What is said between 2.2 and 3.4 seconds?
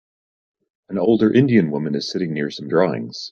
near some drawings.